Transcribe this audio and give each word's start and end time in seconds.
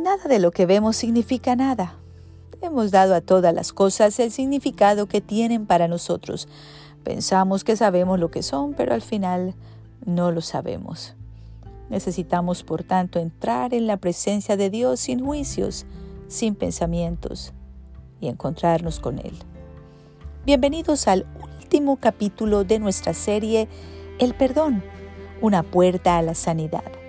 Nada 0.00 0.28
de 0.30 0.38
lo 0.38 0.50
que 0.50 0.64
vemos 0.64 0.96
significa 0.96 1.56
nada. 1.56 1.94
Hemos 2.62 2.90
dado 2.90 3.14
a 3.14 3.20
todas 3.20 3.52
las 3.52 3.74
cosas 3.74 4.18
el 4.18 4.30
significado 4.30 5.06
que 5.06 5.20
tienen 5.20 5.66
para 5.66 5.88
nosotros. 5.88 6.48
Pensamos 7.04 7.64
que 7.64 7.76
sabemos 7.76 8.18
lo 8.18 8.30
que 8.30 8.42
son, 8.42 8.72
pero 8.72 8.94
al 8.94 9.02
final 9.02 9.54
no 10.06 10.32
lo 10.32 10.40
sabemos. 10.40 11.16
Necesitamos, 11.90 12.62
por 12.62 12.82
tanto, 12.82 13.18
entrar 13.18 13.74
en 13.74 13.86
la 13.86 13.98
presencia 13.98 14.56
de 14.56 14.70
Dios 14.70 15.00
sin 15.00 15.22
juicios, 15.22 15.84
sin 16.28 16.54
pensamientos, 16.54 17.52
y 18.22 18.28
encontrarnos 18.28 19.00
con 19.00 19.18
Él. 19.18 19.34
Bienvenidos 20.46 21.08
al 21.08 21.26
último 21.58 21.98
capítulo 21.98 22.64
de 22.64 22.78
nuestra 22.78 23.12
serie 23.12 23.68
El 24.18 24.32
perdón, 24.32 24.82
una 25.42 25.62
puerta 25.62 26.16
a 26.16 26.22
la 26.22 26.34
sanidad. 26.34 26.99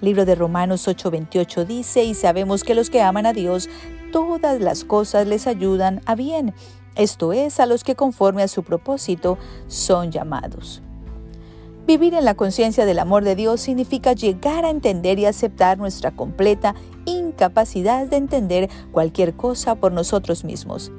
Libro 0.00 0.26
de 0.26 0.34
Romanos 0.34 0.86
8:28 0.86 1.64
dice, 1.64 2.04
y 2.04 2.14
sabemos 2.14 2.64
que 2.64 2.74
los 2.74 2.90
que 2.90 3.00
aman 3.00 3.24
a 3.24 3.32
Dios, 3.32 3.70
todas 4.12 4.60
las 4.60 4.84
cosas 4.84 5.26
les 5.26 5.46
ayudan 5.46 6.02
a 6.04 6.14
bien, 6.14 6.54
esto 6.96 7.32
es, 7.32 7.60
a 7.60 7.66
los 7.66 7.84
que 7.84 7.94
conforme 7.94 8.42
a 8.42 8.48
su 8.48 8.62
propósito 8.62 9.38
son 9.68 10.10
llamados. 10.10 10.82
Vivir 11.86 12.14
en 12.14 12.24
la 12.24 12.34
conciencia 12.34 12.84
del 12.84 12.98
amor 12.98 13.22
de 13.22 13.36
Dios 13.36 13.60
significa 13.60 14.12
llegar 14.12 14.64
a 14.64 14.70
entender 14.70 15.18
y 15.18 15.26
aceptar 15.26 15.78
nuestra 15.78 16.10
completa 16.10 16.74
incapacidad 17.04 18.06
de 18.06 18.16
entender 18.16 18.68
cualquier 18.90 19.34
cosa 19.34 19.76
por 19.76 19.92
nosotros 19.92 20.44
mismos. 20.44 20.90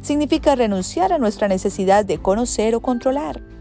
Significa 0.00 0.54
renunciar 0.54 1.12
a 1.12 1.18
nuestra 1.18 1.48
necesidad 1.48 2.04
de 2.04 2.18
conocer 2.18 2.74
o 2.74 2.80
controlar. 2.80 3.51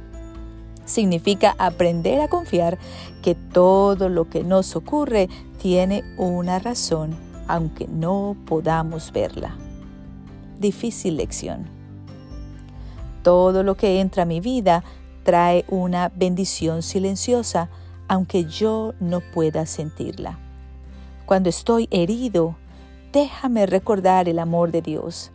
Significa 0.91 1.55
aprender 1.58 2.20
a 2.20 2.27
confiar 2.27 2.77
que 3.23 3.34
todo 3.34 4.09
lo 4.09 4.30
que 4.30 4.44
nos 4.44 4.76
ocurre 4.76 5.29
tiene 5.57 6.04
una 6.18 6.60
razón, 6.60 7.15
aunque 7.48 7.88
no 7.88 8.35
podamos 8.46 9.13
verla. 9.13 9.55
Difícil 10.60 11.15
lección. 11.15 11.65
Todo 13.24 13.63
lo 13.63 13.77
que 13.77 14.02
entra 14.02 14.24
a 14.24 14.26
mi 14.26 14.41
vida 14.41 14.84
trae 15.24 15.63
una 15.70 16.12
bendición 16.13 16.82
silenciosa, 16.82 17.70
aunque 18.10 18.43
yo 18.43 18.93
no 18.99 19.21
pueda 19.21 19.65
sentirla. 19.68 20.40
Cuando 21.26 21.48
estoy 21.48 21.87
herido, 21.90 22.58
déjame 23.13 23.65
recordar 23.65 24.27
el 24.27 24.40
amor 24.40 24.74
de 24.74 24.82
Dios. 24.82 25.32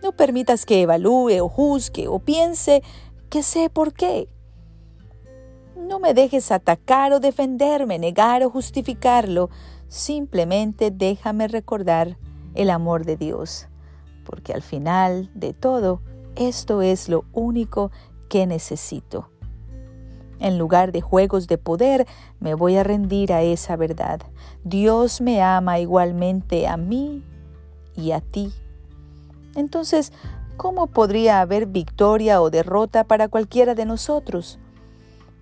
No 0.00 0.12
permitas 0.12 0.64
que 0.64 0.82
evalúe 0.82 1.42
o 1.42 1.48
juzgue 1.48 2.06
o 2.06 2.20
piense 2.20 2.84
que 3.28 3.42
sé 3.42 3.68
por 3.68 3.92
qué. 3.92 4.28
No 5.76 6.00
me 6.00 6.14
dejes 6.14 6.50
atacar 6.52 7.12
o 7.12 7.20
defenderme, 7.20 7.98
negar 7.98 8.42
o 8.42 8.50
justificarlo. 8.50 9.50
Simplemente 9.88 10.90
déjame 10.90 11.48
recordar 11.48 12.16
el 12.54 12.70
amor 12.70 13.04
de 13.04 13.18
Dios, 13.18 13.68
porque 14.24 14.54
al 14.54 14.62
final 14.62 15.30
de 15.34 15.52
todo, 15.52 16.00
esto 16.34 16.80
es 16.80 17.10
lo 17.10 17.24
único 17.34 17.90
que 18.30 18.46
necesito. 18.46 19.28
En 20.38 20.58
lugar 20.58 20.92
de 20.92 21.02
juegos 21.02 21.46
de 21.46 21.58
poder, 21.58 22.06
me 22.40 22.54
voy 22.54 22.76
a 22.76 22.82
rendir 22.82 23.34
a 23.34 23.42
esa 23.42 23.76
verdad. 23.76 24.20
Dios 24.64 25.20
me 25.20 25.42
ama 25.42 25.78
igualmente 25.78 26.66
a 26.66 26.78
mí 26.78 27.22
y 27.94 28.12
a 28.12 28.22
ti. 28.22 28.50
Entonces, 29.54 30.12
¿cómo 30.56 30.86
podría 30.86 31.42
haber 31.42 31.66
victoria 31.66 32.40
o 32.40 32.48
derrota 32.48 33.04
para 33.04 33.28
cualquiera 33.28 33.74
de 33.74 33.84
nosotros? 33.84 34.58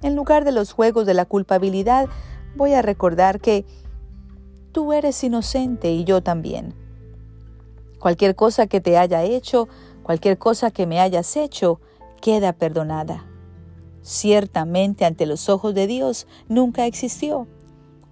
En 0.04 0.16
lugar 0.16 0.44
de 0.44 0.52
los 0.52 0.74
juegos 0.74 1.06
de 1.06 1.14
la 1.14 1.24
culpabilidad, 1.24 2.10
voy 2.56 2.74
a 2.74 2.82
recordar 2.82 3.40
que 3.40 3.64
tú 4.70 4.92
eres 4.92 5.24
inocente 5.24 5.92
y 5.92 6.04
yo 6.04 6.22
también. 6.22 6.74
Cualquier 8.00 8.36
cosa 8.36 8.66
que 8.66 8.82
te 8.82 8.98
haya 8.98 9.22
hecho, 9.22 9.66
cualquier 10.02 10.36
cosa 10.36 10.70
que 10.70 10.86
me 10.86 11.00
hayas 11.00 11.38
hecho, 11.38 11.80
queda 12.20 12.52
perdonada. 12.52 13.24
Ciertamente 14.02 15.06
ante 15.06 15.24
los 15.24 15.48
ojos 15.48 15.74
de 15.74 15.86
Dios 15.86 16.26
nunca 16.48 16.84
existió. 16.84 17.46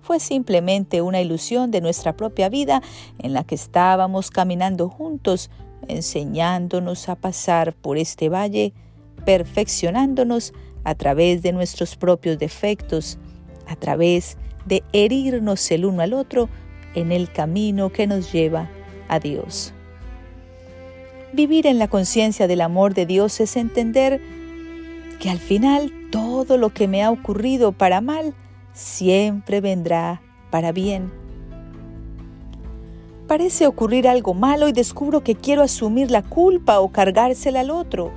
Fue 0.01 0.19
simplemente 0.19 1.03
una 1.03 1.21
ilusión 1.21 1.71
de 1.71 1.83
nuestra 1.83 2.17
propia 2.17 2.49
vida 2.49 2.83
en 3.19 3.35
la 3.35 3.45
que 3.45 3.55
estábamos 3.55 4.31
caminando 4.31 4.89
juntos, 4.89 5.51
enseñándonos 5.89 7.11
a 7.11 7.17
pasar 7.17 7.75
por 7.75 7.99
este 7.99 8.31
valle, 8.31 8.73
perfeccionándonos 9.27 10.55
a 10.85 10.95
través 10.95 11.43
de 11.43 11.53
nuestros 11.53 11.97
propios 11.97 12.39
defectos, 12.39 13.19
a 13.67 13.77
través 13.77 14.37
de 14.67 14.83
herirnos 14.93 15.71
el 15.71 15.85
uno 15.85 16.03
al 16.03 16.13
otro 16.13 16.49
en 16.95 17.13
el 17.13 17.31
camino 17.31 17.91
que 17.91 18.07
nos 18.07 18.33
lleva 18.33 18.69
a 19.09 19.19
Dios. 19.19 19.73
Vivir 21.33 21.67
en 21.67 21.79
la 21.79 21.89
conciencia 21.89 22.47
del 22.47 22.61
amor 22.61 22.95
de 22.95 23.07
Dios 23.07 23.41
es 23.41 23.57
entender 23.57 24.21
que 25.19 25.31
al 25.31 25.39
final 25.39 25.93
todo 26.11 26.59
lo 26.59 26.71
que 26.71 26.89
me 26.89 27.03
ha 27.03 27.11
ocurrido 27.11 27.73
para 27.73 28.01
mal 28.01 28.35
siempre 28.75 29.61
vendrá 29.61 30.21
para 30.51 30.73
bien. 30.73 31.11
Parece 33.27 33.67
ocurrir 33.67 34.09
algo 34.09 34.35
malo 34.35 34.69
y 34.69 34.73
descubro 34.73 35.25
que 35.25 35.35
quiero 35.35 35.63
asumir 35.63 36.11
la 36.11 36.23
culpa 36.23 36.81
o 36.81 36.93
cargársela 36.93 37.61
al 37.61 37.71
otro, 37.71 38.13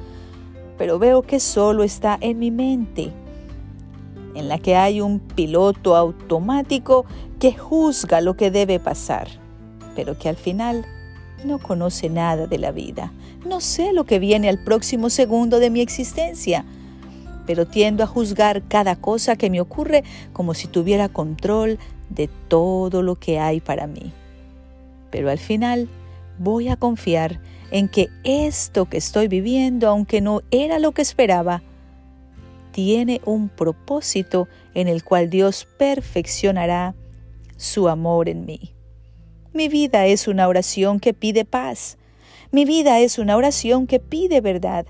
pero 0.77 0.99
veo 0.99 1.21
que 1.21 1.39
solo 1.39 1.83
está 1.83 2.17
en 2.21 2.39
mi 2.39 2.51
mente, 2.51 3.11
en 4.35 4.49
la 4.49 4.59
que 4.59 4.75
hay 4.75 5.01
un 5.01 5.19
piloto 5.19 5.95
automático 5.95 7.05
que 7.39 7.53
juzga 7.53 8.21
lo 8.21 8.35
que 8.35 8.51
debe 8.51 8.79
pasar, 8.79 9.27
pero 9.95 10.17
que 10.17 10.29
al 10.29 10.35
final 10.35 10.85
no 11.45 11.59
conoce 11.59 12.09
nada 12.09 12.47
de 12.47 12.57
la 12.57 12.71
vida. 12.71 13.11
No 13.45 13.61
sé 13.61 13.93
lo 13.93 14.05
que 14.05 14.19
viene 14.19 14.49
al 14.49 14.63
próximo 14.63 15.09
segundo 15.09 15.59
de 15.59 15.69
mi 15.69 15.81
existencia, 15.81 16.65
pero 17.45 17.67
tiendo 17.67 18.03
a 18.03 18.07
juzgar 18.07 18.63
cada 18.63 18.95
cosa 18.95 19.35
que 19.35 19.49
me 19.49 19.61
ocurre 19.61 20.03
como 20.33 20.53
si 20.53 20.67
tuviera 20.67 21.09
control 21.09 21.77
de 22.09 22.27
todo 22.47 23.01
lo 23.01 23.15
que 23.15 23.39
hay 23.39 23.61
para 23.61 23.87
mí. 23.87 24.11
Pero 25.11 25.29
al 25.29 25.39
final 25.39 25.87
voy 26.38 26.69
a 26.69 26.75
confiar 26.75 27.41
en 27.72 27.90
que 27.90 28.09
esto 28.23 28.85
que 28.85 28.97
estoy 28.97 29.28
viviendo, 29.28 29.88
aunque 29.90 30.22
no 30.22 30.41
era 30.51 30.79
lo 30.79 30.91
que 30.91 31.01
esperaba, 31.01 31.62
tiene 32.72 33.22
un 33.25 33.50
propósito 33.50 34.47
en 34.73 34.88
el 34.88 35.03
cual 35.03 35.29
Dios 35.29 35.68
perfeccionará 35.78 36.96
su 37.57 37.88
amor 37.88 38.29
en 38.29 38.46
mí. 38.46 38.73
Mi 39.53 39.69
vida 39.69 40.06
es 40.06 40.28
una 40.28 40.47
oración 40.47 41.00
que 41.00 41.13
pide 41.13 41.46
paz. 41.46 41.97
Mi 42.52 42.66
vida 42.66 43.00
es 43.00 43.17
una 43.17 43.38
oración 43.38 43.88
que 43.88 44.02
pide 44.02 44.41
verdad. 44.41 44.85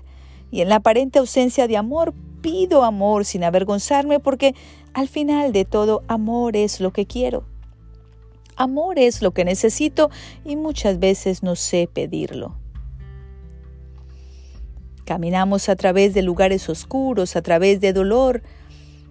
Y 0.50 0.60
en 0.60 0.68
la 0.68 0.76
aparente 0.76 1.20
ausencia 1.20 1.68
de 1.68 1.76
amor, 1.76 2.12
pido 2.40 2.82
amor 2.84 3.24
sin 3.24 3.44
avergonzarme 3.44 4.18
porque 4.20 4.54
al 4.92 5.08
final 5.08 5.52
de 5.52 5.64
todo, 5.64 6.02
amor 6.08 6.56
es 6.56 6.80
lo 6.80 6.92
que 6.92 7.06
quiero. 7.06 7.44
Amor 8.56 8.98
es 8.98 9.22
lo 9.22 9.32
que 9.32 9.44
necesito 9.44 10.10
y 10.44 10.56
muchas 10.56 10.98
veces 10.98 11.42
no 11.42 11.56
sé 11.56 11.88
pedirlo. 11.92 12.56
Caminamos 15.04 15.68
a 15.68 15.76
través 15.76 16.14
de 16.14 16.22
lugares 16.22 16.68
oscuros, 16.68 17.36
a 17.36 17.42
través 17.42 17.80
de 17.80 17.92
dolor, 17.92 18.42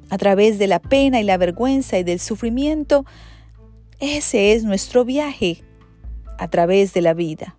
a 0.09 0.17
través 0.17 0.59
de 0.59 0.67
la 0.67 0.79
pena 0.79 1.21
y 1.21 1.23
la 1.23 1.37
vergüenza 1.37 1.97
y 1.97 2.03
del 2.03 2.19
sufrimiento, 2.19 3.05
ese 3.99 4.53
es 4.53 4.63
nuestro 4.63 5.05
viaje 5.05 5.63
a 6.37 6.49
través 6.49 6.93
de 6.93 7.01
la 7.01 7.13
vida. 7.13 7.55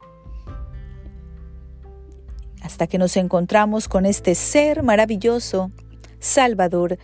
Hasta 2.61 2.87
que 2.87 2.99
nos 2.99 3.17
encontramos 3.17 3.89
con 3.89 4.07
este 4.07 4.35
ser 4.35 4.83
maravilloso, 4.83 5.71
Salvador, 6.19 6.99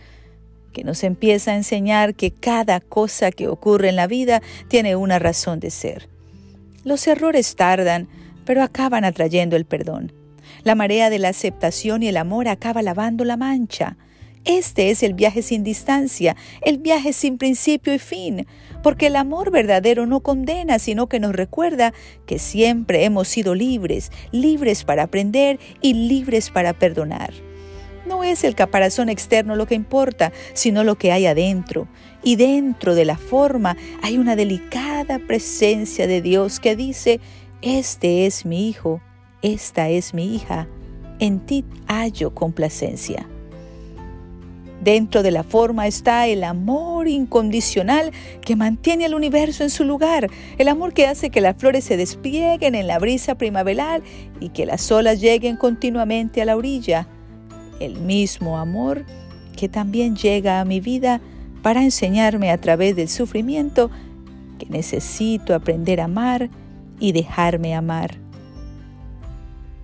que 0.73 0.83
nos 0.83 1.03
empieza 1.03 1.51
a 1.51 1.55
enseñar 1.55 2.15
que 2.15 2.31
cada 2.31 2.81
cosa 2.81 3.31
que 3.31 3.47
ocurre 3.47 3.89
en 3.89 3.95
la 3.95 4.07
vida 4.07 4.41
tiene 4.67 4.95
una 4.95 5.19
razón 5.19 5.59
de 5.59 5.71
ser. 5.71 6.09
Los 6.83 7.07
errores 7.07 7.55
tardan, 7.55 8.09
pero 8.43 8.61
acaban 8.61 9.05
atrayendo 9.05 9.55
el 9.55 9.65
perdón. 9.65 10.11
La 10.63 10.75
marea 10.75 11.09
de 11.09 11.19
la 11.19 11.29
aceptación 11.29 12.03
y 12.03 12.09
el 12.09 12.17
amor 12.17 12.47
acaba 12.47 12.81
lavando 12.81 13.23
la 13.23 13.37
mancha. 13.37 13.97
Este 14.45 14.89
es 14.89 15.03
el 15.03 15.13
viaje 15.13 15.41
sin 15.41 15.63
distancia, 15.63 16.35
el 16.61 16.77
viaje 16.77 17.13
sin 17.13 17.37
principio 17.37 17.93
y 17.93 17.99
fin, 17.99 18.45
porque 18.81 19.07
el 19.07 19.15
amor 19.15 19.51
verdadero 19.51 20.05
no 20.05 20.19
condena, 20.19 20.79
sino 20.79 21.07
que 21.07 21.21
nos 21.21 21.33
recuerda 21.33 21.93
que 22.25 22.39
siempre 22.39 23.05
hemos 23.05 23.29
sido 23.29 23.55
libres, 23.55 24.11
libres 24.33 24.83
para 24.83 25.03
aprender 25.03 25.59
y 25.81 25.93
libres 25.93 26.49
para 26.49 26.73
perdonar. 26.73 27.33
No 28.05 28.23
es 28.23 28.43
el 28.43 28.55
caparazón 28.55 29.09
externo 29.09 29.55
lo 29.55 29.65
que 29.65 29.75
importa, 29.75 30.31
sino 30.53 30.83
lo 30.83 30.95
que 30.95 31.11
hay 31.11 31.25
adentro. 31.25 31.87
Y 32.23 32.35
dentro 32.35 32.95
de 32.95 33.05
la 33.05 33.17
forma 33.17 33.77
hay 34.01 34.17
una 34.17 34.35
delicada 34.35 35.19
presencia 35.19 36.07
de 36.07 36.21
Dios 36.21 36.59
que 36.59 36.75
dice, 36.75 37.19
este 37.61 38.25
es 38.25 38.45
mi 38.45 38.67
hijo, 38.67 39.01
esta 39.41 39.89
es 39.89 40.13
mi 40.13 40.35
hija, 40.35 40.67
en 41.19 41.39
ti 41.45 41.65
hallo 41.87 42.33
complacencia. 42.33 43.27
Dentro 44.83 45.23
de 45.23 45.31
la 45.31 45.43
forma 45.43 45.87
está 45.87 46.27
el 46.27 46.43
amor 46.43 47.07
incondicional 47.07 48.11
que 48.41 48.57
mantiene 48.57 49.05
el 49.05 49.15
universo 49.15 49.63
en 49.63 49.69
su 49.69 49.85
lugar, 49.85 50.29
el 50.57 50.67
amor 50.67 50.93
que 50.93 51.07
hace 51.07 51.29
que 51.29 51.39
las 51.39 51.55
flores 51.55 51.85
se 51.85 51.95
desplieguen 51.95 52.75
en 52.75 52.87
la 52.87 52.99
brisa 52.99 53.35
primaveral 53.35 54.03
y 54.41 54.49
que 54.49 54.65
las 54.65 54.91
olas 54.91 55.21
lleguen 55.21 55.55
continuamente 55.55 56.41
a 56.41 56.45
la 56.45 56.57
orilla. 56.57 57.07
El 57.79 57.99
mismo 57.99 58.57
amor 58.57 59.05
que 59.55 59.69
también 59.69 60.15
llega 60.15 60.59
a 60.59 60.65
mi 60.65 60.79
vida 60.79 61.21
para 61.61 61.83
enseñarme 61.83 62.51
a 62.51 62.57
través 62.57 62.95
del 62.95 63.09
sufrimiento 63.09 63.89
que 64.59 64.65
necesito 64.67 65.55
aprender 65.55 66.01
a 66.01 66.05
amar 66.05 66.49
y 66.99 67.11
dejarme 67.11 67.75
amar. 67.75 68.17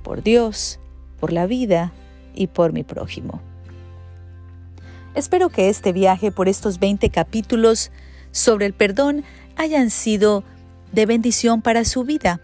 Por 0.03 0.24
Dios, 0.24 0.80
por 1.19 1.31
la 1.33 1.45
vida 1.45 1.91
y 2.33 2.47
por 2.47 2.74
mi 2.74 2.83
prójimo. 2.83 3.41
Espero 5.15 5.50
que 5.50 5.69
este 5.69 5.92
viaje 5.92 6.31
por 6.31 6.47
estos 6.47 6.80
20 6.80 7.09
capítulos 7.09 7.92
sobre 8.31 8.65
el 8.65 8.74
perdón 8.74 9.24
hayan 9.56 9.89
sido 9.89 10.44
de 10.92 11.06
bendición 11.06 11.62
para 11.62 11.83
su 11.83 12.03
vida. 12.03 12.42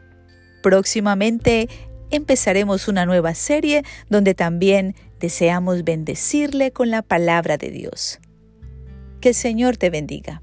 Próximamente 0.61 1.69
empezaremos 2.11 2.87
una 2.87 3.05
nueva 3.05 3.33
serie 3.33 3.83
donde 4.09 4.33
también 4.33 4.95
deseamos 5.19 5.83
bendecirle 5.83 6.71
con 6.71 6.91
la 6.91 7.01
palabra 7.01 7.57
de 7.57 7.71
Dios. 7.71 8.19
Que 9.21 9.29
el 9.29 9.35
Señor 9.35 9.77
te 9.77 9.89
bendiga. 9.89 10.41